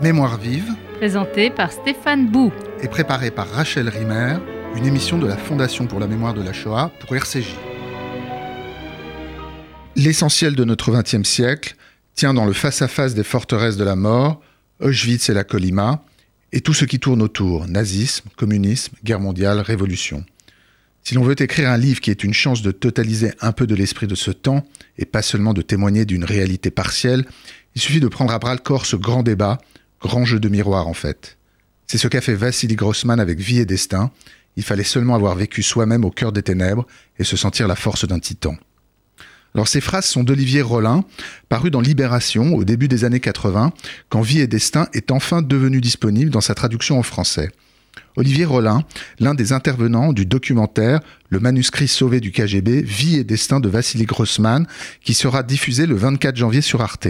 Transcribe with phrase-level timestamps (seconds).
[0.00, 2.52] Mémoire vive, Présenté par Stéphane Bou.
[2.80, 4.38] est préparée par Rachel Rimer,
[4.76, 7.54] une émission de la Fondation pour la mémoire de la Shoah pour RCJ.
[9.94, 11.76] L'essentiel de notre XXe siècle
[12.16, 14.40] tient dans le face-à-face des forteresses de la mort,
[14.80, 16.04] Auschwitz et la Colima,
[16.52, 20.24] et tout ce qui tourne autour, nazisme, communisme, guerre mondiale, révolution.
[21.04, 23.76] Si l'on veut écrire un livre qui est une chance de totaliser un peu de
[23.76, 24.64] l'esprit de ce temps,
[24.98, 27.24] et pas seulement de témoigner d'une réalité partielle,
[27.76, 29.58] il suffit de prendre à bras le corps ce grand débat,
[30.04, 31.38] grand jeu de miroir en fait.
[31.86, 34.10] C'est ce qu'a fait Vassili Grossman avec Vie et Destin.
[34.56, 36.86] Il fallait seulement avoir vécu soi-même au cœur des ténèbres
[37.18, 38.54] et se sentir la force d'un titan.
[39.54, 41.04] Alors ces phrases sont d'Olivier Rollin,
[41.48, 43.72] paru dans Libération au début des années 80,
[44.10, 47.50] quand Vie et Destin est enfin devenu disponible dans sa traduction en français.
[48.16, 48.84] Olivier Rollin,
[49.20, 54.04] l'un des intervenants du documentaire Le manuscrit sauvé du KGB, Vie et Destin de Vassili
[54.04, 54.66] Grossman,
[55.02, 57.08] qui sera diffusé le 24 janvier sur Arte.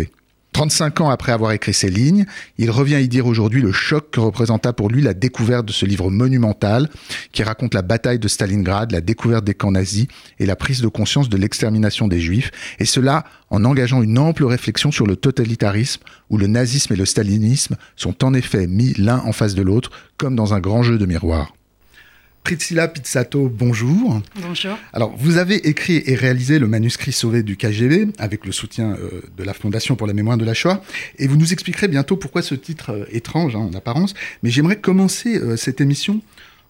[0.55, 2.27] 35 ans après avoir écrit ces lignes,
[2.59, 5.85] il revient y dire aujourd'hui le choc que représenta pour lui la découverte de ce
[5.85, 6.89] livre monumental
[7.33, 10.07] qui raconte la bataille de Stalingrad, la découverte des camps nazis
[10.39, 14.45] et la prise de conscience de l'extermination des juifs, et cela en engageant une ample
[14.45, 19.19] réflexion sur le totalitarisme où le nazisme et le stalinisme sont en effet mis l'un
[19.19, 21.53] en face de l'autre comme dans un grand jeu de miroir.
[22.45, 24.21] Priscilla Pizzato, bonjour.
[24.37, 24.77] Bonjour.
[24.93, 29.23] Alors, vous avez écrit et réalisé le manuscrit sauvé du KGB avec le soutien euh,
[29.35, 30.83] de la Fondation pour la mémoire de la Shoah.
[31.19, 34.13] Et vous nous expliquerez bientôt pourquoi ce titre euh, étrange hein, en apparence.
[34.43, 36.21] Mais j'aimerais commencer euh, cette émission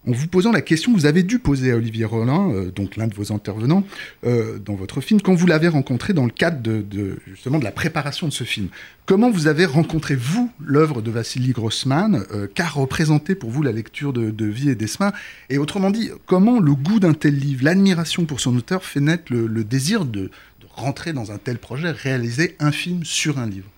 [0.07, 2.95] en vous posant la question que vous avez dû poser à Olivier Rollin, euh, donc
[2.95, 3.83] l'un de vos intervenants,
[4.25, 7.71] euh, dans votre film, quand vous l'avez rencontré dans le cadre de, justement de la
[7.71, 8.67] préparation de ce film.
[9.05, 13.71] Comment vous avez rencontré, vous, l'œuvre de Vassili Grossman euh, Qu'a représenté pour vous la
[13.71, 15.11] lecture de, Vie et Destin
[15.49, 19.33] Et autrement dit, comment le goût d'un tel livre, l'admiration pour son auteur, fait naître
[19.33, 20.29] le, désir de
[20.75, 23.69] rentrer dans un tel projet, réaliser un film sur un livre?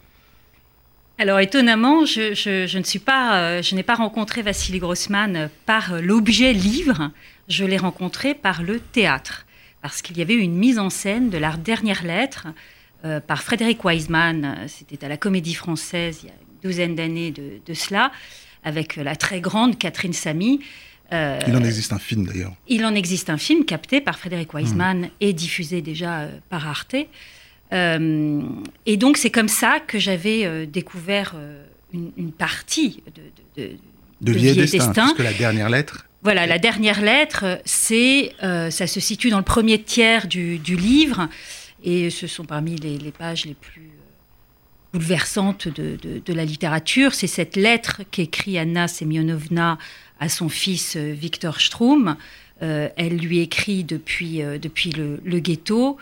[1.19, 5.49] Alors étonnamment, je, je- je ne suis pas, euh, je n'ai pas rencontré Vassili Grossman
[5.65, 7.11] par euh, l'objet livre.
[7.47, 9.45] Je l'ai rencontré par le théâtre,
[9.81, 12.47] parce qu'il y avait une mise en scène de la dernière lettre
[13.03, 14.57] euh, par Frédéric Wiseman.
[14.67, 18.11] C'était à la Comédie Française il y a une douzaine d'années de, de cela,
[18.63, 20.59] avec la très grande Catherine Samy.
[21.13, 22.53] Euh, Il en existe un film d'ailleurs.
[22.67, 26.95] Il en existe un film capté par Frédéric Wiseman et diffusé déjà par Arte.
[27.73, 28.41] Euh,
[28.85, 33.69] et donc c'est comme ça que j'avais euh, découvert euh, une, une partie de, de,
[34.21, 35.03] de- De Destin, Destin.
[35.13, 36.05] puisque la dernière lettre.
[36.23, 41.29] voilà, la dernière lettre, c'est, ça se situe dans le premier tiers du, du livre,
[41.83, 43.91] et ce sont parmi les, les pages les plus
[44.93, 47.13] bouleversantes de, la littérature.
[47.13, 49.77] C'est cette lettre qu'écrit Anna Semyonovna
[50.19, 52.15] à son fils Victor Stroum.
[52.63, 55.97] Euh, elle lui écrit depuis, depuis le, le ghetto.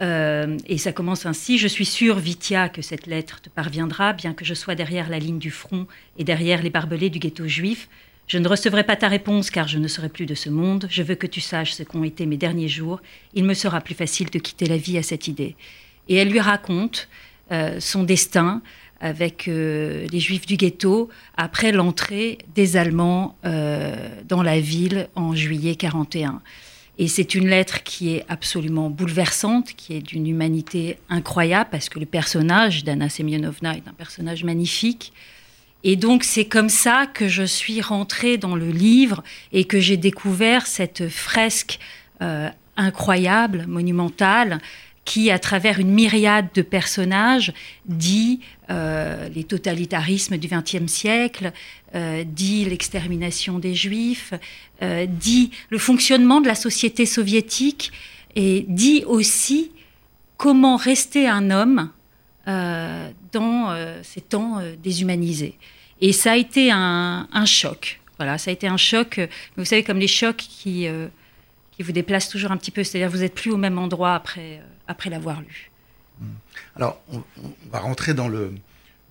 [0.00, 1.58] Euh, et ça commence ainsi.
[1.58, 5.18] Je suis sûre, Vitia, que cette lettre te parviendra, bien que je sois derrière la
[5.18, 5.86] ligne du front
[6.18, 7.88] et derrière les barbelés du ghetto juif.
[8.26, 10.86] Je ne recevrai pas ta réponse car je ne serai plus de ce monde.
[10.90, 13.00] Je veux que tu saches ce qu'ont été mes derniers jours.
[13.34, 15.56] Il me sera plus facile de quitter la vie à cette idée.
[16.08, 17.08] Et elle lui raconte
[17.50, 18.62] euh, son destin
[19.00, 25.76] avec euh, les juifs du ghetto après l'entrée des Allemands dans la ville en juillet
[25.76, 26.42] 41.
[26.98, 32.00] Et c'est une lettre qui est absolument bouleversante, qui est d'une humanité incroyable, parce que
[32.00, 35.12] le personnage d'Anna Semyonovna est un personnage magnifique.
[35.84, 39.22] Et donc c'est comme ça que je suis rentrée dans le livre
[39.52, 41.78] et que j'ai découvert cette fresque
[42.20, 44.58] euh, incroyable, monumentale,
[45.08, 47.54] qui, à travers une myriade de personnages,
[47.86, 51.52] dit euh, les totalitarismes du XXe siècle,
[51.94, 54.34] euh, dit l'extermination des Juifs,
[54.82, 57.90] euh, dit le fonctionnement de la société soviétique
[58.36, 59.70] et dit aussi
[60.36, 61.90] comment rester un homme
[62.46, 65.58] dans ces temps déshumanisés.
[66.00, 68.00] Et ça a été un, un choc.
[68.16, 69.20] Voilà, ça a été un choc.
[69.56, 70.86] Vous savez, comme les chocs qui,
[71.72, 74.62] qui vous déplacent toujours un petit peu, c'est-à-dire vous n'êtes plus au même endroit après,
[74.88, 75.70] après l'avoir lu.
[76.74, 77.22] Alors, on,
[77.70, 78.52] va rentrer dans le,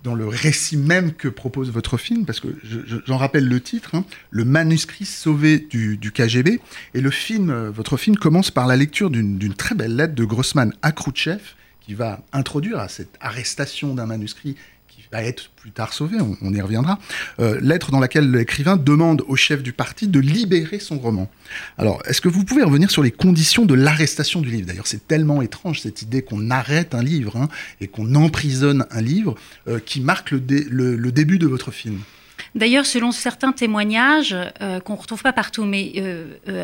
[0.04, 3.62] dans le récit même que propose votre film, parce que je- je- j'en rappelle le
[3.62, 6.60] titre, hein, Le manuscrit sauvé du, du KGB.
[6.94, 10.26] Et le film, euh, votre film commence par la lecture d'une très belle lettre de
[10.26, 11.40] Grossman à Khrouchtchev,
[11.80, 14.58] qui va introduire à cette arrestation d'un manuscrit
[15.14, 17.00] être plus tard sauvé, on, y reviendra.
[17.40, 21.30] Euh, lettre dans laquelle l'écrivain demande au chef du parti de libérer son roman.
[21.78, 24.68] Alors, est-ce que vous pouvez revenir sur les conditions de l'arrestation du livre?
[24.68, 27.48] D'ailleurs, c'est tellement étrange cette idée qu'on arrête un livre hein,
[27.82, 29.36] et qu'on emprisonne un livre
[29.68, 32.00] euh, qui marque le, dé- le- le début de votre film.
[32.56, 35.94] D'ailleurs, selon certains témoignages euh, qu'on ne retrouve pas partout, mais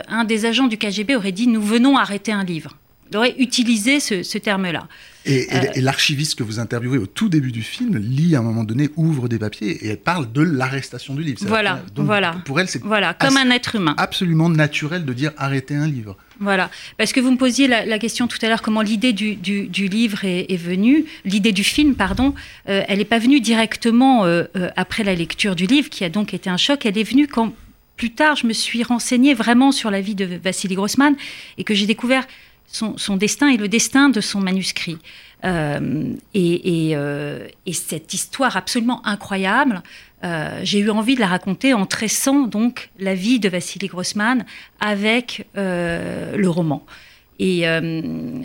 [0.08, 2.78] un des agents du KGB aurait dit Nous venons arrêter un livre.
[3.12, 4.88] il aurait utilisé ce, terme-là.
[5.26, 5.48] Et,
[5.82, 9.28] l'archiviste que vous interviewez au tout début du film lit à un moment donné, ouvre
[9.30, 11.40] des papiers et elle parle de l'arrestation du livre.
[11.46, 12.36] Voilà, voilà.
[12.46, 13.96] Pour elle, c'est voilà, comme un être humain.
[13.98, 16.18] Absolument naturel de dire arrêter un livre.
[16.40, 20.26] Voilà, parce que vous me posiez la, question tout à l'heure comment l'idée du, livre
[20.26, 22.34] est, venue, l'idée du film, pardon,
[22.68, 26.10] euh, elle n'est pas venue directement euh, euh, après la lecture du livre, qui a
[26.10, 27.54] donc été un choc, elle est venue quand
[27.96, 31.16] plus tard je me suis renseignée vraiment sur la vie de Vassili Grossman
[31.58, 32.26] et que j'ai découvert
[32.74, 34.98] son, destin et le destin de son manuscrit.
[35.44, 36.98] et,
[37.72, 39.82] cette histoire absolument incroyable
[40.24, 44.46] euh, j'ai eu envie de la raconter en tressant donc la vie de Vassili Grossman
[44.80, 46.86] avec euh, le roman.
[47.40, 48.02] Et euh,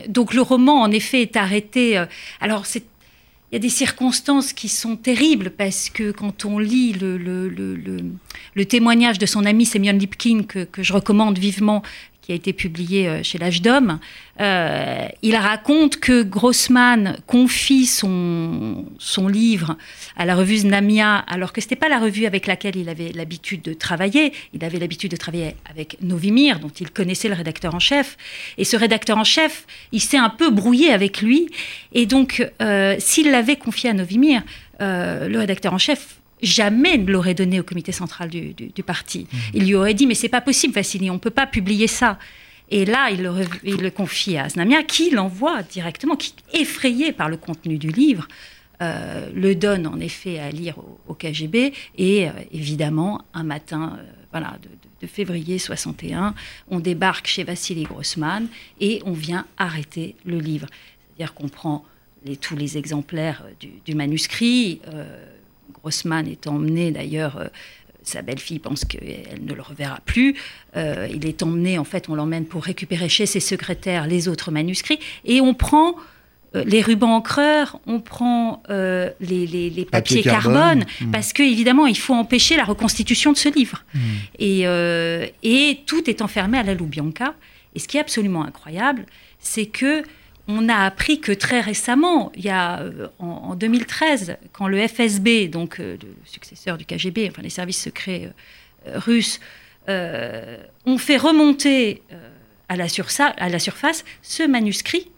[0.08, 2.02] donc le roman, en effet, est arrêté.
[2.40, 8.64] alors il y a des circonstances qui sont terribles parce que quand on lit le,
[8.64, 11.82] témoignage de son ami Semyon Lipkin, que, je recommande vivement,
[12.28, 14.00] qui a été publié euh, chez l'âge d'homme,
[14.38, 19.78] euh, il raconte que Grossman confie son, son livre
[20.14, 23.12] à la revue Znamia, alors que ce n'était pas la revue avec laquelle il avait
[23.12, 24.34] l'habitude de travailler.
[24.52, 28.18] Il avait l'habitude de travailler avec Novimir, dont il connaissait le rédacteur en chef.
[28.58, 31.48] Et ce rédacteur en chef, il s'est un peu brouillé avec lui.
[31.94, 34.42] Et donc, euh, s'il l'avait confié à Novimir,
[34.80, 39.26] le rédacteur en chef jamais ne l'aurait donné au comité central du, parti.
[39.30, 39.36] Mmh.
[39.54, 42.18] Il lui aurait dit mais c'est pas possible Vassili, on peut pas publier ça.
[42.70, 47.78] Et là, il le, confie à Znamia, qui l'envoie directement, qui, effrayé par le contenu
[47.78, 48.28] du livre,
[48.82, 50.76] euh, le donne en effet à lire
[51.06, 51.72] au, KGB.
[51.96, 54.02] Et euh, évidemment, un matin euh,
[54.32, 54.58] voilà,
[55.00, 56.34] de, février 61,
[56.68, 58.48] on débarque chez Vassili Grossman
[58.80, 60.66] et on vient arrêter le livre.
[61.16, 61.84] C'est-à-dire qu'on prend
[62.24, 64.80] les, tous les exemplaires du, du manuscrit
[65.82, 67.36] Grossman est emmené d'ailleurs.
[67.38, 67.46] Euh,
[68.02, 70.34] sa belle-fille pense qu'elle ne le reverra plus.
[70.76, 74.50] Euh, il est emmené, en fait, on l'emmène pour récupérer chez ses secrétaires les autres
[74.50, 74.98] manuscrits.
[75.26, 75.94] Et on prend
[76.54, 81.10] euh, les rubans encreurs, on prend les, papiers carbone, hmm.
[81.10, 83.84] parce que évidemment il faut empêcher la reconstitution de ce livre.
[83.92, 83.98] Hmm.
[84.38, 84.62] Et,
[85.42, 87.34] et, tout est enfermé à la Loubianca.
[87.74, 89.04] Et ce qui est absolument incroyable,
[89.38, 90.02] c'est que
[90.48, 95.48] on a appris que très récemment, il y a euh, en, 2013, quand le FSB,
[95.48, 98.32] donc euh, le successeur du KGB, enfin les services secrets
[98.86, 99.40] euh, russes,
[100.84, 102.02] ont fait remonter
[102.68, 105.10] à la, surface ce manuscrit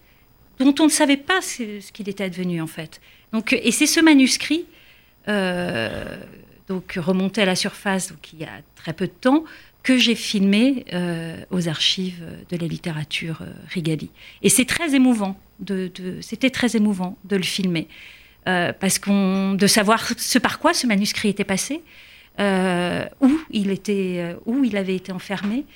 [0.60, 3.00] dont on ne savait pas ce, qu'il était advenu en fait.
[3.32, 4.66] Donc, et c'est ce manuscrit,
[6.68, 9.42] donc remonté à la surface, donc il y a très peu de temps,
[9.82, 14.10] que j'ai filmé euh, aux archives de la littérature euh, Rigali.
[14.42, 15.38] Et c'est très émouvant,
[16.20, 17.88] c'était très émouvant de le filmer,
[18.46, 21.82] euh, parce qu'on, de savoir ce par quoi ce manuscrit était passé,
[23.20, 25.66] où il était, où il avait été enfermé,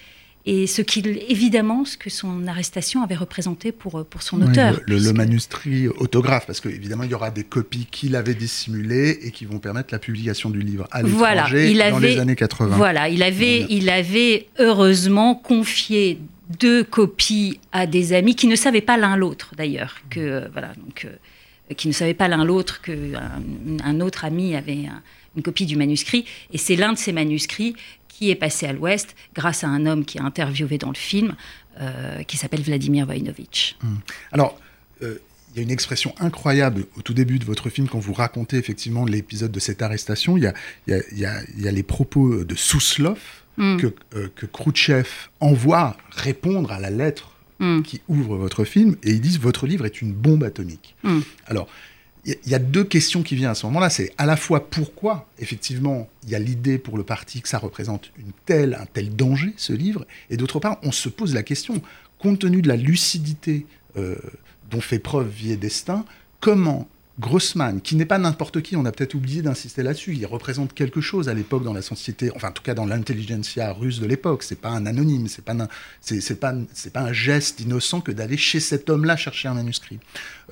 [0.46, 4.78] et ce qu'il, évidemment, ce que son arrestation avait représenté pour, pour son auteur.
[4.86, 9.46] Le, manuscrit autographe, parce qu'évidemment, il y aura des copies qu'il avait dissimulées et qui
[9.46, 12.76] vont permettre la publication du livre à l'étranger voilà, il dans les années 80.
[12.76, 16.20] Voilà, il avait, il avait heureusement confié
[16.60, 21.06] deux copies à des amis qui ne savaient pas l'un l'autre, d'ailleurs, que, voilà, donc,
[21.06, 23.40] euh, qui ne savaient pas l'un l'autre qu'un
[23.82, 24.90] un autre ami avait
[25.36, 27.74] une copie du manuscrit, et c'est l'un de ces manuscrits
[28.16, 31.34] qui est passé à l'Ouest grâce à un homme qui est interviewé dans le film,
[31.80, 33.76] euh, qui s'appelle Vladimir Voinovitch.
[33.82, 33.98] Hum.
[34.30, 34.58] Alors,
[35.02, 35.18] euh,
[35.50, 38.56] il y a une expression incroyable au tout début de votre film quand vous racontez
[38.56, 40.36] effectivement l'épisode de cette arrestation.
[40.36, 40.54] Il y a,
[40.86, 43.18] il y a, il y a les propos de Souslov
[43.58, 43.80] hum.
[43.80, 45.08] que, euh, que Khrouchtchev
[45.40, 47.82] envoie répondre à la lettre hum.
[47.82, 50.94] qui ouvre votre film et ils disent votre livre est une bombe atomique.
[51.46, 51.68] Alors,
[52.26, 53.90] il y a deux questions qui viennent à ce moment-là.
[53.90, 57.58] C'est à la fois pourquoi, effectivement, il y a l'idée pour le parti que ça
[57.58, 61.42] représente une telle, un tel danger, ce livre, et d'autre part, on se pose la
[61.42, 61.82] question,
[62.18, 63.66] compte tenu de la lucidité
[63.96, 64.16] euh,
[64.70, 66.04] dont fait preuve Vie Destin,
[66.40, 66.88] comment
[67.20, 71.00] Grossman, qui n'est pas n'importe qui, on a peut-être oublié d'insister là-dessus, il représente quelque
[71.00, 74.42] chose à l'époque dans la société, enfin en tout cas dans l'intelligentsia russe de l'époque,
[74.42, 76.54] c'est pas un anonyme, c'est pas, pas,
[76.92, 80.00] pas un geste innocent que d'aller chez cet homme-là chercher un manuscrit.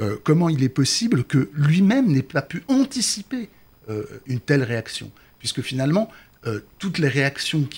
[0.01, 3.49] Euh, comment il est possible que lui-même n'ait pas pu anticiper
[3.91, 5.11] euh, une telle réaction?
[5.41, 6.11] Puisque finalement,
[6.47, 7.69] euh, toutes les réactions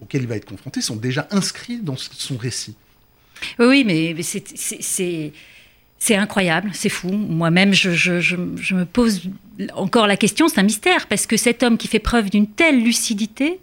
[0.00, 2.74] auxquelles il va être confronté sont déjà inscrites dans son récit.
[3.60, 5.32] Oui, mais c'est
[6.00, 7.08] c'est incroyable, c'est fou.
[7.10, 9.20] Moi-même, je, me pose
[9.74, 12.82] encore la question, c'est un mystère, parce que cet homme qui fait preuve d'une telle
[12.82, 13.60] lucidité,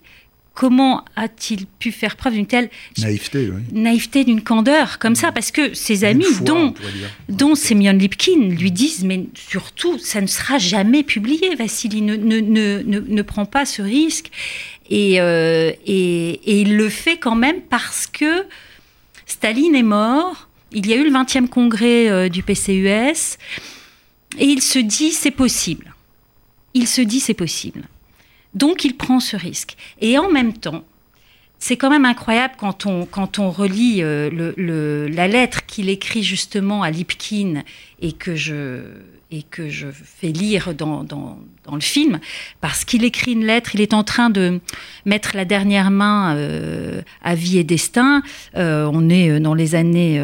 [0.54, 5.32] comment a-t-il pu faire preuve d'une telle naïveté, naïveté d'une candeur comme ça?
[5.32, 6.76] Parce que ses amis, dont,
[7.28, 12.40] dont Semyon Lipkin, lui disent, mais surtout, ça ne sera jamais publié, Vassili, ne, ne,
[12.40, 14.30] ne, ne, prend pas ce risque.
[14.92, 18.46] Et, euh, et, et il le fait quand même parce que
[19.26, 23.38] Staline est mort il y a eu le 20e congrès du PCUS,
[24.38, 25.94] et il se dit c'est possible.
[26.74, 27.88] Il se dit c'est possible.
[28.54, 29.78] Donc il prend ce risque.
[30.02, 30.84] Et en même temps,
[31.60, 36.92] c'est quand même incroyable quand on, quand relit le, la lettre qu'il écrit justement à
[36.92, 37.64] Lipkin
[38.02, 38.82] et que je,
[39.30, 41.38] et que je fais lire dans, dans,
[41.74, 42.20] le film,
[42.62, 44.62] parce qu'il écrit une lettre, il est en train de
[45.06, 48.24] mettre la dernière main euh, à vie et destin,
[48.56, 50.22] euh, on est euh, dans les années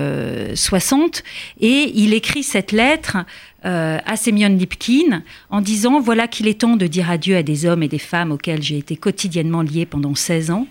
[0.55, 1.23] 60,
[1.59, 3.17] et il écrit cette lettre
[3.65, 7.81] à Semyon Lipkin en disant, voilà qu'il est temps de dire adieu à des hommes
[7.81, 10.67] et des femmes auxquels j'ai été quotidiennement lié pendant 16 ans.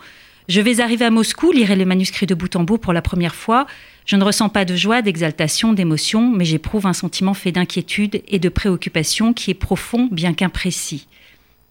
[0.49, 3.35] Je vais arriver à Moscou, lire les manuscrits de bout en bout pour la première
[3.35, 3.67] fois,
[4.05, 8.39] je ne ressens pas de joie, d'exaltation, d'émotion, mais j'éprouve un sentiment fait d'inquiétude et
[8.39, 11.07] de préoccupation qui est profond, bien qu'imprécis.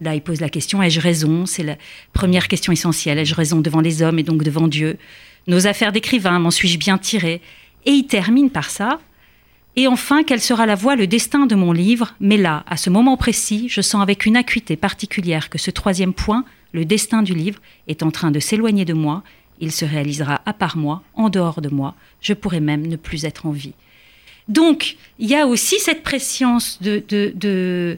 [0.00, 1.46] Là, il pose la question ai-je raison?
[1.46, 1.76] C'est la
[2.12, 3.18] première question essentielle.
[3.18, 4.98] Ai-je raison devant les hommes et donc devant Dieu?
[5.46, 7.40] Nos affaires d'écrivain, m'en suis-je bien tiré
[7.86, 8.98] Et il termine par ça.
[9.76, 12.14] Et enfin, quelle sera la voie, le destin de mon livre?
[12.20, 16.12] Mais là, à ce moment précis, je sens avec une acuité particulière que ce troisième
[16.12, 19.22] point, le destin du livre, est en train de s'éloigner de moi
[19.62, 23.24] il se réalisera à part moi, en dehors de moi, je pourrais même ne plus
[23.24, 23.74] être en vie.
[24.48, 27.96] Donc, il y a aussi cette préscience de,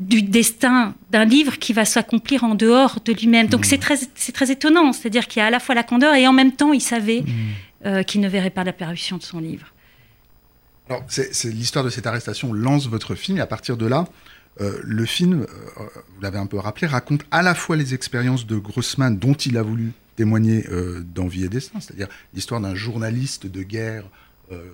[0.00, 3.48] du destin d'un livre qui va s'accomplir en dehors de lui-même.
[3.48, 3.98] Donc, c'est très,
[4.32, 6.72] très étonnant, c'est-à-dire qu'il y a à la fois la candeur et en même temps,
[6.72, 7.86] il savait mmh.
[7.86, 9.66] euh, qu'il ne verrait pas l'apparition de son livre.
[10.88, 14.06] Alors, c'est l'histoire de cette arrestation lance votre film, et à partir de là,
[14.62, 15.82] euh, le film, euh,
[16.14, 19.58] vous l'avez un peu rappelé, raconte à la fois les expériences de Grossman dont il
[19.58, 24.04] a voulu témoigner euh, d'envie et destin, c'est-à-dire l'histoire d'un journaliste de guerre
[24.50, 24.64] euh,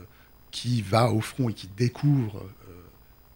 [0.50, 2.46] qui va au front et qui découvre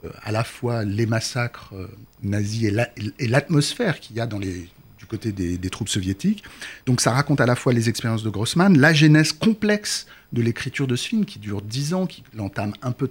[0.05, 1.75] euh, à la fois les massacres
[2.23, 2.71] nazis
[3.19, 6.45] et l'atmosphère qu'il y a du côté des, troupes soviétiques.
[6.85, 10.87] Donc ça raconte à la fois les expériences de Grossman, la genèse complexe de l'écriture
[10.87, 13.11] de ce film qui dure dix ans, qui l'entame un peu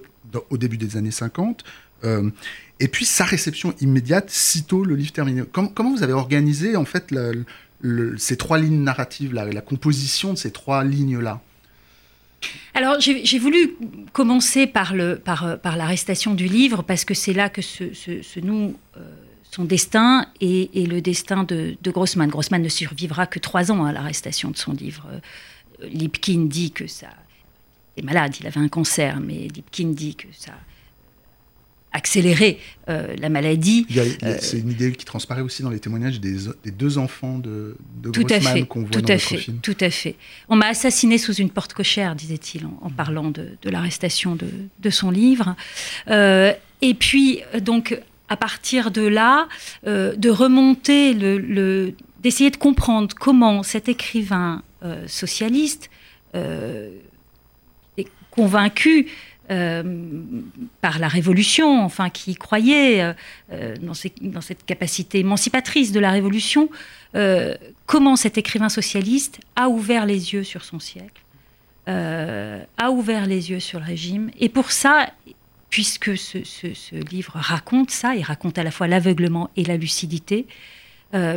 [0.50, 1.64] au début des années 50.
[2.78, 5.42] et puis sa réception immédiate, sitôt le livre terminé.
[5.52, 7.32] comment vous avez organisé en fait la,
[8.16, 11.40] ces trois lignes narratives, la, la composition de ces trois lignes-là
[12.74, 13.76] alors j'ai voulu
[14.12, 18.74] commencer par, le, par, l'arrestation du livre parce que c'est là que se, se, noue
[18.96, 19.00] euh,
[19.50, 22.28] son destin et, le destin de, de, Grossman.
[22.28, 25.06] Grossman ne survivra que trois ans à l'arrestation de son livre.
[25.10, 27.08] Euh, Lipkin dit que ça...
[27.96, 30.52] Il est malade, il avait un cancer, mais Lipkin dit que ça
[31.96, 33.86] accélérer euh, la maladie.
[33.96, 36.36] Euh, c'est une idée qui transparaît aussi dans les témoignages des,
[36.70, 39.58] deux enfants de, de Grossman qu'on voit tout dans à fait, film.
[39.62, 40.14] Tout à fait.
[40.50, 45.56] On m'a assassiné sous une porte cochère, disait-il, en, parlant de, l'arrestation de, son livre.
[46.08, 47.98] Euh, et puis, donc,
[48.28, 49.48] à partir de là,
[49.84, 54.62] de remonter, le, d'essayer de comprendre comment cet écrivain
[55.06, 55.88] socialiste
[56.34, 59.06] est convaincu
[59.48, 59.82] euh,
[60.80, 63.12] par la Révolution, enfin qui croyait euh,
[63.52, 63.94] euh, dans,
[64.40, 66.68] cette capacité émancipatrice de la Révolution,
[67.86, 71.22] comment cet écrivain socialiste a ouvert les yeux sur son siècle,
[71.86, 74.30] a ouvert les yeux sur le régime.
[74.38, 75.10] Et pour ça,
[75.70, 80.46] puisque ce, ce livre raconte ça, il raconte à la fois l'aveuglement et la lucidité,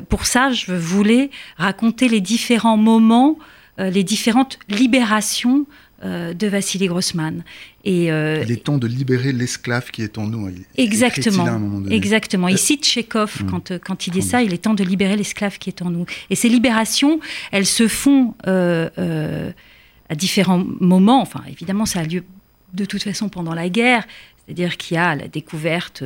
[0.09, 3.37] pour ça, je voulais raconter les différents moments,
[3.79, 5.65] les différentes libérations
[6.05, 7.43] euh, de Vassili Grossman.
[7.83, 10.49] Et, euh, il est temps de libérer l'esclave qui est en nous.
[10.77, 11.83] exactement.
[11.89, 12.47] Exactement.
[12.47, 13.49] Il cite Chekhov hmm.
[13.49, 15.89] quand, euh, quand il dit ça, il est temps de libérer l'esclave qui est en
[15.89, 16.05] nous.
[16.29, 17.19] Et ces libérations,
[17.51, 21.21] elles se font à différents moments.
[21.21, 22.23] Enfin, évidemment, ça a lieu
[22.73, 24.07] de toute façon pendant la guerre.
[24.45, 26.01] C'est-à-dire qu'il y a la découverte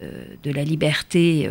[0.00, 1.50] de la liberté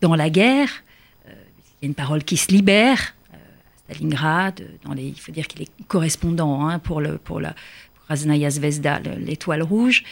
[0.00, 0.82] dans la guerre.
[1.26, 3.14] Il y a une parole qui se libère
[3.88, 4.64] Stalingrad.
[4.94, 7.54] Les, il faut dire qu'il est correspondant hein, pour, le, pour la
[8.06, 10.04] Krasnaya Zvezda, l'étoile rouge.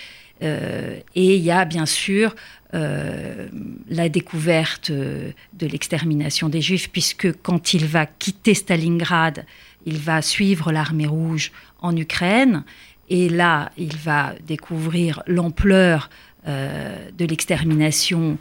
[0.42, 2.34] Euh, et il y a bien sûr
[2.74, 3.48] euh,
[3.88, 9.44] la découverte euh, de l'extermination des Juifs, puisque quand il va quitter Stalingrad,
[9.86, 12.64] il va suivre l'armée rouge en Ukraine.
[13.08, 16.08] Et là, il va découvrir l'ampleur
[16.46, 18.36] de l'extermination.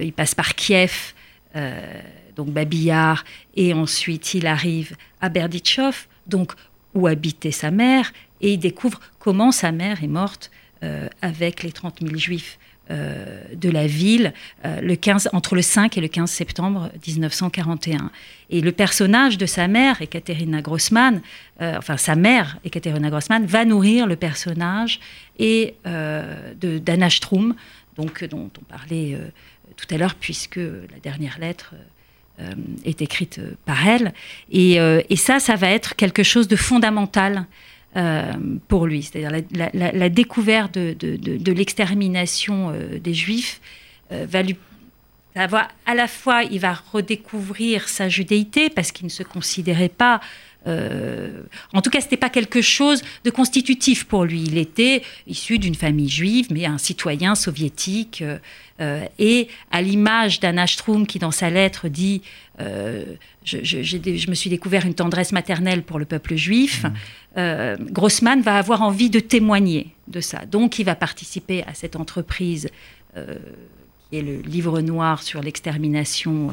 [0.00, 1.14] il passe par Kiev
[2.36, 3.24] donc Babillard,
[3.54, 6.52] et ensuite il arrive à Berditchov, donc
[6.94, 10.50] où habitait sa mère, et il découvre comment sa mère est morte
[10.82, 12.58] euh, avec les 30 000 juifs
[12.90, 14.32] euh, de la ville
[14.64, 18.10] euh, le 15, entre le 5 et le 15 septembre 1941.
[18.50, 21.22] Et le personnage de sa mère, Ekaterina Grossman,
[21.60, 24.98] enfin sa mère, Ekaterina Grossman, va nourrir le personnage
[25.38, 27.54] et de d'Anna Strum,
[27.96, 29.16] donc, dont on parlait
[29.76, 31.74] tout à l'heure, puisque la dernière lettre
[32.84, 34.12] est écrite par elle.
[34.50, 37.46] Et, et, ça, ça va être quelque chose de fondamental
[38.68, 39.02] pour lui.
[39.02, 42.72] C'est-à-dire la, découverte de, de, l'extermination
[43.02, 43.60] des Juifs
[44.10, 44.56] va lui
[45.34, 50.20] à la fois, il va redécouvrir sa judéité parce qu'il ne se considérait pas
[50.66, 51.42] euh,
[51.72, 54.42] en tout cas, ce n'était pas quelque chose de constitutif pour lui.
[54.44, 58.22] Il était issu d'une famille juive, mais un citoyen soviétique.
[58.22, 58.38] Euh,
[58.80, 62.22] euh, et à l'image d'Anna Strum, qui dans sa lettre dit
[62.58, 66.84] je, me suis découvert une tendresse maternelle pour le peuple juif.
[67.36, 67.84] Mmh.
[67.90, 70.46] Grossman va avoir envie de témoigner de ça.
[70.46, 72.68] Donc, il va participer à cette entreprise
[73.14, 76.52] qui est le livre noir sur l'extermination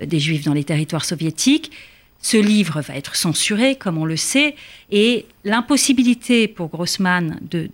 [0.00, 1.72] des juifs dans les territoires soviétiques.
[2.22, 4.54] Ce livre va être censuré, comme on le sait,
[4.90, 7.68] et l'impossibilité pour Grossman de,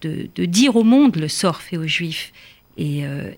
[0.47, 2.33] dire au monde le sort fait aux Juifs
[2.79, 3.33] et, euh,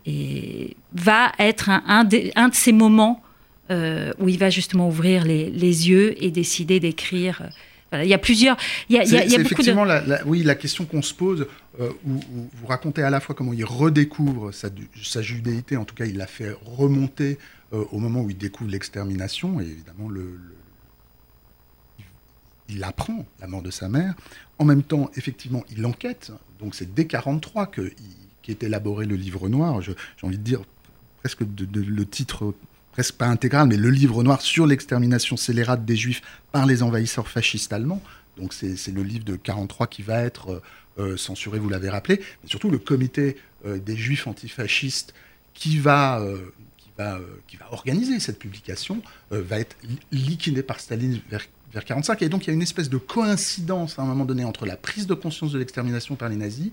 [0.92, 3.22] va être un, de, ces moments
[3.70, 5.48] euh, où il va justement ouvrir les,
[5.88, 7.48] yeux et décider d'écrire.
[7.94, 8.58] il y a plusieurs.
[8.90, 11.46] Il y a, effectivement la, oui, la question qu'on se pose,
[11.80, 12.20] euh, où,
[12.52, 14.68] vous racontez à la fois comment il redécouvre sa,
[15.02, 17.38] sa judéité, en tout cas il l'a fait remonter
[17.70, 20.38] au moment où il découvre l'extermination, et évidemment le
[22.68, 24.14] il apprend la mort de sa mère.
[24.58, 26.32] En même temps, effectivement, il enquête.
[26.60, 27.70] Donc c'est dès 1943
[28.42, 29.80] qu'est élaboré le livre noir.
[29.82, 30.62] J'ai envie de dire
[31.22, 32.54] presque le titre
[32.98, 36.20] presque pas intégral, mais le livre noir sur l'extermination scélérate des Juifs
[36.50, 38.02] par les envahisseurs fascistes allemands.
[38.36, 40.62] Donc c'est le livre de 43 qui va être euh,
[40.98, 45.14] euh, censuré, vous l'avez rappelé, mais surtout le comité euh, des Juifs antifascistes
[45.54, 46.24] qui va
[47.70, 49.76] organiser cette publication va être
[50.12, 52.22] liquidé par Staline vers vers 45.
[52.22, 54.76] Et donc il y a une espèce de coïncidence à un moment donné entre la
[54.76, 56.70] prise de conscience de l'extermination par les nazis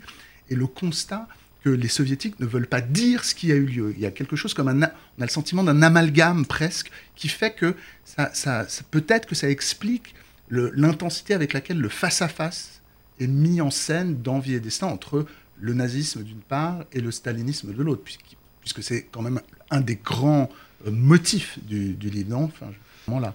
[0.49, 1.27] et le constat
[1.63, 3.93] que les soviétiques ne veulent pas dire ce qui a eu lieu.
[3.95, 4.81] Il y a quelque chose comme un,
[5.17, 10.13] on a le sentiment d'un amalgame presque qui fait que ça, peut-être que ça explique
[10.49, 12.81] l'intensité avec laquelle le face-à-face
[13.19, 15.25] est mis en scène d'envie et destin entre
[15.59, 19.41] le nazisme d'une part et le stalinisme de l'autre, puisque, c'est quand même
[19.71, 20.49] un des grands
[20.85, 22.37] euh, motifs du, livre.
[22.37, 23.33] Enfin, là.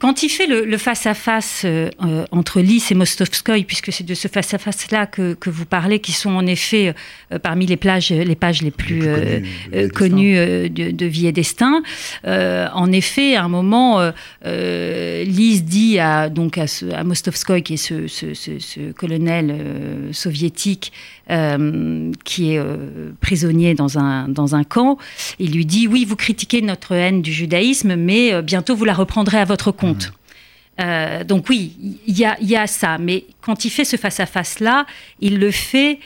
[0.00, 4.28] Quand il fait le face-à-face euh, euh, entre Lys et Mostovskoy, puisque c'est de ce
[4.28, 6.94] face-à-face-là que, vous parlez, qui sont en effet
[7.32, 9.02] euh, parmi les, plages, les pages les plus,
[9.94, 11.82] connues, de, Vie et Destin,
[12.24, 14.12] en effet, à un moment,
[14.44, 19.54] Lys dit à, donc à, à Mostovskoy, qui est ce, ce colonel
[20.12, 20.92] soviétique,
[22.24, 22.60] qui est
[23.20, 24.98] prisonnier dans un, dans un camp,
[25.38, 29.38] il lui dit, oui, vous critiquez notre haine du judaïsme, mais bientôt vous la reprendrez
[29.38, 30.12] à votre compte.
[30.80, 32.98] Euh, donc oui, il y, y a, ça.
[32.98, 34.86] Mais quand il fait ce face-à-face-là,
[35.20, 35.98] il le fait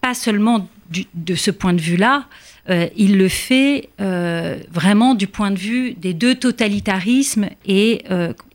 [0.00, 0.68] pas seulement
[1.14, 2.26] de ce point de vue-là,
[2.70, 8.04] euh, il le fait euh, vraiment du point de vue des deux totalitarismes et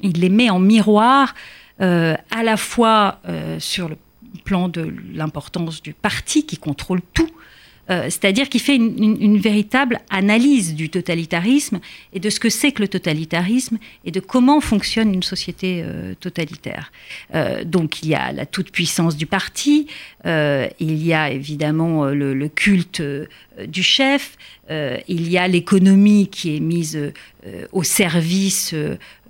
[0.02, 1.34] il les met en miroir
[1.80, 3.20] à la fois
[3.58, 3.98] sur le
[4.44, 7.30] plan de l'importance du parti qui contrôle tout,
[7.90, 11.80] euh, c'est-à-dire qu'il fait une, véritable analyse du totalitarisme
[12.14, 16.14] et de ce que c'est que le totalitarisme et de comment fonctionne une société euh,
[16.20, 16.92] totalitaire.
[17.34, 19.88] Euh, donc il y a la toute-puissance du parti,
[20.26, 23.02] il y a évidemment le culte
[23.68, 24.36] du chef,
[24.70, 27.00] il y a l'économie qui est mise
[27.72, 28.76] au service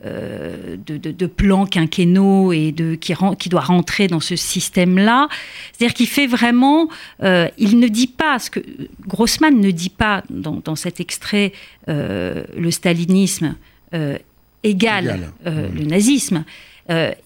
[0.05, 5.27] euh, de, plans quinquennaux et de, qui, qui doit rentrer dans ce système-là.
[5.73, 6.87] C'est-à-dire qu'il fait vraiment,
[7.21, 8.61] euh, il ne dit pas, ce que
[9.07, 11.51] Grossman ne dit pas dans, cet extrait,
[11.89, 13.55] euh, le stalinisme
[14.63, 16.45] égale, le nazisme.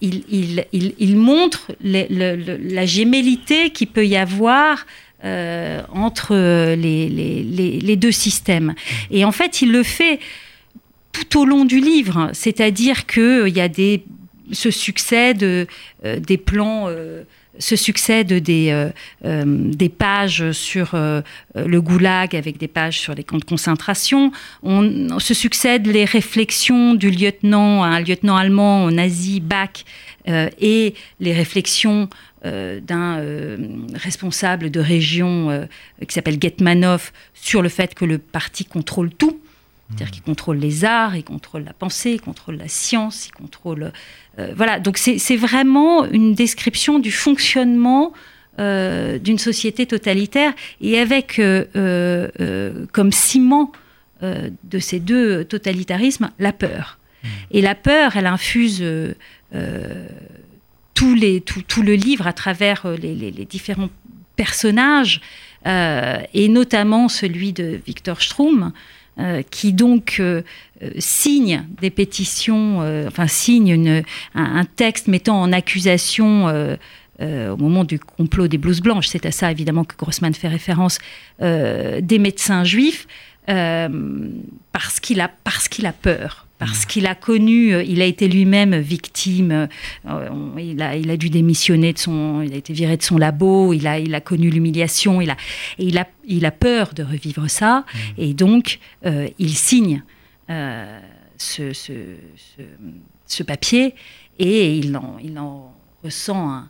[0.00, 4.84] Il, il, montre la gémellité qui peut y avoir
[5.22, 6.34] entre
[6.74, 8.74] les, les, deux systèmes.
[9.12, 10.18] Et en fait, il le fait
[11.14, 12.30] tout au long du livre.
[12.32, 14.04] C'est-à-dire qu'il euh, y a des,
[14.52, 15.66] se succèdent euh,
[16.18, 17.22] des plans, euh,
[17.60, 18.90] se succèdent des,
[19.22, 20.96] des pages sur
[21.54, 24.32] le goulag avec des pages sur les camps de concentration.
[24.64, 29.84] On, se succèdent les réflexions du lieutenant, un lieutenant allemand nazi, Bach,
[30.26, 32.08] et les réflexions
[32.42, 33.24] d'un
[33.94, 35.68] responsable de région
[36.08, 39.38] qui s'appelle Getmanov sur le fait que le parti contrôle tout.
[39.94, 43.92] C'est-à-dire qu'il contrôle les arts, il contrôle la pensée, il contrôle la science, il contrôle...
[44.38, 48.12] Euh, voilà, donc c'est vraiment une description du fonctionnement
[48.58, 53.72] euh, d'une société totalitaire et avec euh, comme ciment
[54.22, 56.98] de ces deux totalitarismes la peur.
[57.22, 57.28] Mmh.
[57.50, 58.82] Et la peur, elle infuse
[60.94, 63.90] tout, les, tout, le livre à travers les, les différents
[64.34, 65.20] personnages,
[65.66, 68.72] et notamment celui de Victor Strum,
[69.50, 70.20] qui donc
[70.98, 74.02] signe des pétitions, enfin signe
[74.34, 76.76] un, texte mettant en accusation
[77.20, 80.98] au moment du complot des blouses blanches, c'est à ça évidemment que Grossman fait référence,
[81.40, 83.06] des médecins juifs,
[83.46, 88.28] parce qu'il a, parce qu'il a peur parce qu'il a connu, euh, il a été
[88.28, 89.68] lui-même victime,
[90.06, 93.18] euh, il, a, il a dû démissionner de son, il a été viré de son
[93.18, 95.36] labo, il a, il a connu l'humiliation, il a,
[95.78, 97.98] et il a, il a peur de revivre ça, mmh.
[98.18, 100.02] et donc euh, il signe
[101.38, 101.92] ce, ce,
[103.26, 103.94] ce, papier
[104.38, 106.64] et il en, il en ressent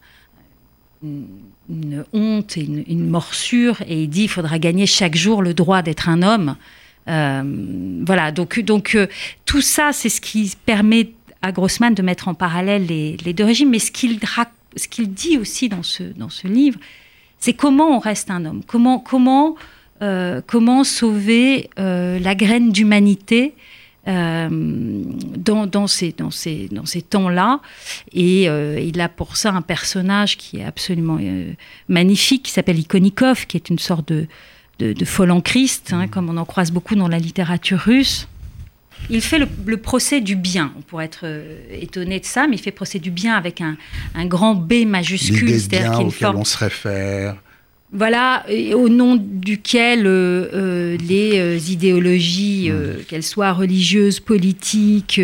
[1.02, 5.54] une, honte et une, une, morsure, et il dit il faudra gagner chaque jour le
[5.54, 6.56] droit d'être un homme.
[7.08, 9.06] Euh, voilà, donc, donc euh,
[9.44, 11.10] tout ça, c'est ce qui permet
[11.42, 13.70] à Grossman de mettre en parallèle les, deux régimes.
[13.70, 14.18] Mais ce qu'il
[15.12, 16.78] dit aussi dans ce, dans ce livre,
[17.38, 19.56] c'est comment on reste un homme, comment, comment,
[20.00, 23.54] euh, comment sauver la graine d'humanité
[24.06, 27.60] dans, dans, ces, dans ces, dans ces temps-là.
[28.14, 31.18] Et il a pour ça un personnage qui est absolument
[31.88, 34.26] magnifique, qui s'appelle Ikonikov, qui est une sorte de,
[34.78, 38.28] de, folle en Christ, hein, comme on en croise beaucoup dans la littérature russe.
[39.10, 40.72] Il fait le, procès du bien.
[40.78, 43.76] On pourrait être euh, étonné de ça, mais il fait procès du bien avec un,
[44.26, 45.48] grand B majuscule.
[45.48, 47.36] L'idée bien auquel on se réfère.
[47.96, 53.04] Voilà, au nom duquel euh, euh, les euh, idéologies, hmm.
[53.06, 55.20] qu'elles soient religieuses, politiques,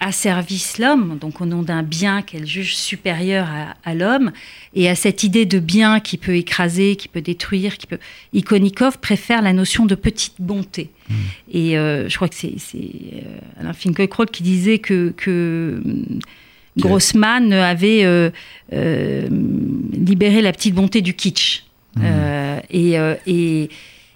[0.00, 3.46] asservissent l'homme, donc au nom d'un bien qu'elle juge supérieur
[3.84, 4.32] à, l'homme,
[4.74, 7.98] et à cette idée de bien qui peut écraser, qui peut détruire, qui peut...
[8.32, 10.88] Ikonikov préfère la notion de petite bonté.
[11.10, 11.14] Hmm.
[11.52, 12.56] Et je crois que c'est
[13.60, 15.12] Alain Finkielkraut qui disait que...
[15.18, 15.82] que
[16.76, 18.30] Grossman avait euh,
[18.72, 19.28] euh,
[19.92, 21.64] libéré la petite bonté du kitsch.
[21.96, 22.00] Mmh.
[22.04, 23.68] Euh, et,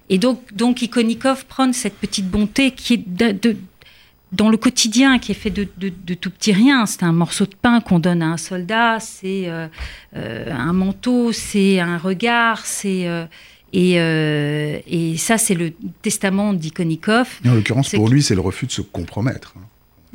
[0.08, 3.56] et, donc, donc Ikonikov prend cette petite bonté qui est de,
[4.32, 6.86] dans le quotidien, qui est fait de, de, tout petits rien.
[6.86, 9.50] C'est un morceau de pain qu'on donne à un soldat, c'est
[10.14, 13.06] un manteau, c'est un regard, c'est...
[13.72, 17.40] Et, et, ça, c'est le testament d'Ikonikov.
[17.46, 19.54] En l'occurrence, pour lui, c'est le refus de se compromettre.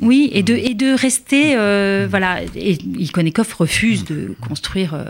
[0.00, 1.56] Oui, et de, et de rester.
[1.56, 2.42] Euh, voilà.
[2.56, 5.04] Et Ikonikov refuse de construire euh,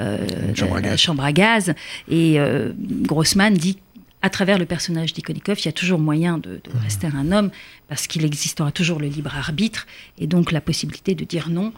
[0.00, 1.74] euh la chambre à gaz.
[2.08, 3.78] Et euh, Grossman dit
[4.22, 7.50] à travers le personnage d'Ikonikov, il y a toujours moyen de, de rester un homme
[7.88, 11.72] parce qu'il existera toujours le libre arbitre et donc la possibilité de dire non,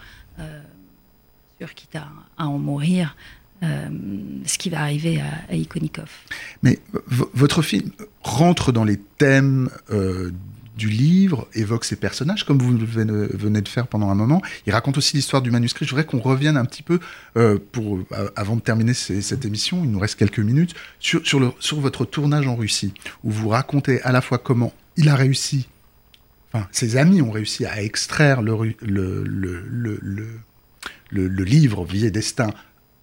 [1.58, 3.16] sur quitte à, à, en mourir.
[3.62, 6.10] ce qui va arriver à, à Ikonikov.
[6.62, 6.80] Mais
[7.32, 9.70] votre film rentre dans les thèmes
[10.76, 14.42] du livre évoque ses personnages, comme vous venez de faire pendant un moment.
[14.66, 15.84] Il raconte aussi l'histoire du manuscrit.
[15.84, 16.98] Je voudrais qu'on revienne un petit peu,
[17.36, 21.40] euh, pour, euh, avant de terminer cette émission, il nous reste quelques minutes, sur, sur,
[21.40, 25.16] le, sur votre tournage en Russie, où vous racontez à la fois comment il a
[25.16, 25.68] réussi,
[26.52, 30.40] enfin, ses amis ont réussi à extraire le, le, le,
[31.10, 32.50] le livre Vie et Destin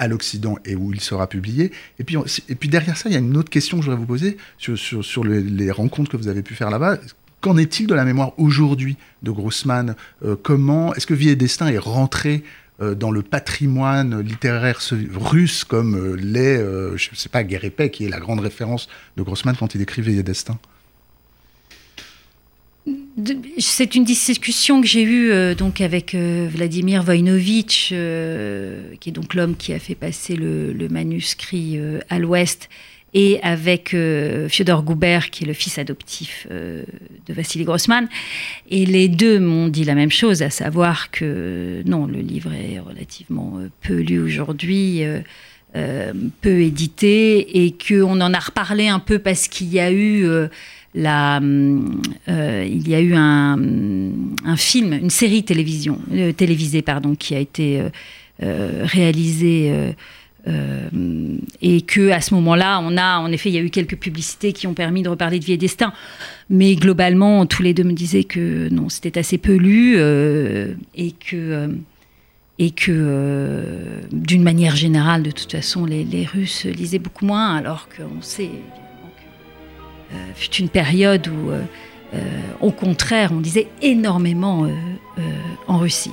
[0.01, 1.71] à l'Occident et où il sera publié.
[1.99, 2.17] Et puis,
[2.49, 4.37] et puis derrière ça, il y a une autre question que je voudrais vous poser
[4.57, 6.97] sur, sur, sur les rencontres que vous avez pu faire là-bas.
[7.41, 11.67] Qu'en est-il de la mémoire aujourd'hui de Grossman euh, Comment est-ce que Vie et Destin
[11.69, 12.43] est rentré
[12.79, 14.79] euh, dans le patrimoine littéraire
[15.15, 16.59] russe comme euh, l'est,
[16.97, 20.03] je ne sais pas, Guérépé, qui est la grande référence de Grossman quand il écrit
[20.03, 20.59] Vie et Destin?
[23.57, 29.73] C'est une discussion que j'ai eue donc avec Vladimir Voinovitch, qui est donc l'homme qui
[29.73, 31.77] a fait passer le manuscrit
[32.09, 32.69] à l'Ouest
[33.13, 36.83] et avec euh, Fyodor Gouber, qui est le fils adoptif euh,
[37.27, 38.07] de Vassili Grossman.
[38.69, 42.79] Et les deux m'ont dit la même chose, à savoir que non, le livre est
[42.79, 45.03] relativement euh, peu lu aujourd'hui,
[46.41, 50.27] peu édité, et qu'on en a reparlé un peu parce qu'il y a eu
[50.93, 53.57] la, il y a eu un,
[54.43, 55.97] un, film, une série télévision,
[56.35, 57.81] télévisée pardon, qui a été
[58.41, 59.95] réalisée
[60.47, 60.89] euh,
[61.61, 64.53] et que à ce moment-là, on a, en effet, il y a eu quelques publicités
[64.53, 65.93] qui ont permis de reparler de vie et destin,
[66.49, 71.11] mais globalement, tous les deux me disaient que non, c'était assez peu lu euh, et
[71.11, 71.67] que euh,
[72.59, 78.21] et que d'une manière générale, de toute façon, les, Russes lisaient beaucoup moins, alors qu'on
[78.21, 81.51] sait que fut une période où,
[82.59, 84.69] au contraire, on lisait énormément
[85.65, 86.11] en Russie.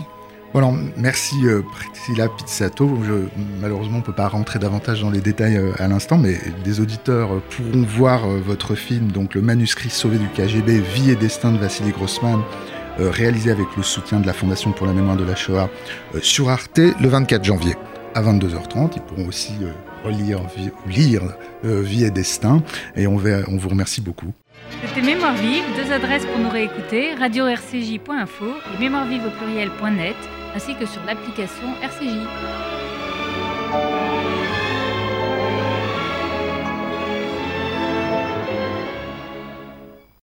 [0.54, 2.88] Voilà, merci euh, Priscilla Pizzato.
[3.60, 6.80] malheureusement, on ne peut pas rentrer davantage dans les détails euh, à l'instant, mais des
[6.80, 11.52] auditeurs euh, pourront voir votre film, donc le manuscrit sauvé du KGB, Vie et destin
[11.52, 12.40] de Vassili Grossman,
[12.98, 15.70] réalisé avec le soutien de la Fondation pour la mémoire de la Shoah,
[16.20, 17.76] sur Arte le 24 janvier
[18.14, 18.92] à 22h30.
[18.96, 19.52] Ils pourront aussi
[20.04, 20.40] relire,
[20.88, 21.22] lire
[21.62, 22.62] Vie et destin.
[22.96, 24.32] Et on, on vous remercie beaucoup.
[24.84, 30.16] C'était Mémoire vive, deux adresses pour nous réécouter, radio-rcj.info et mémoirevive au pluriel.net,
[30.58, 32.77] ainsi que sur l'application RCJ.